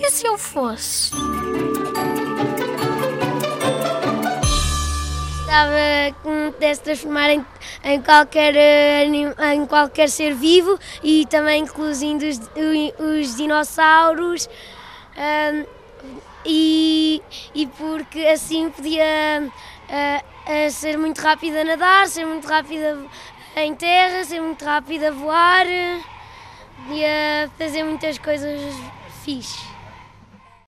E 0.00 0.10
se 0.10 0.26
eu 0.26 0.38
fosse? 0.38 1.10
Gostava 5.36 6.14
que 6.22 6.28
me 6.28 6.52
pudesse 6.52 6.80
transformar 6.80 7.28
em, 7.30 7.44
em, 7.84 8.00
qualquer, 8.00 8.56
eh, 8.56 9.04
em 9.04 9.66
qualquer 9.66 10.08
ser 10.08 10.34
vivo 10.34 10.78
e 11.02 11.26
também 11.26 11.64
incluindo 11.64 12.24
os, 12.24 12.40
os 12.98 13.36
dinossauros. 13.36 14.48
Um, 15.18 15.66
e, 16.46 17.22
e 17.54 17.66
porque 17.66 18.20
assim 18.20 18.70
podia 18.70 19.42
uh, 19.46 20.70
ser 20.70 20.96
muito 20.96 21.18
rápida 21.18 21.60
a 21.60 21.64
nadar, 21.64 22.06
ser 22.08 22.24
muito 22.24 22.48
rápida 22.48 22.96
em 23.54 23.74
terra, 23.74 24.24
ser 24.24 24.40
muito 24.40 24.64
rápida 24.64 25.08
a 25.08 25.12
voar, 25.12 25.66
podia 26.86 27.50
fazer 27.58 27.84
muitas 27.84 28.16
coisas 28.16 28.58
fixe. 29.24 29.79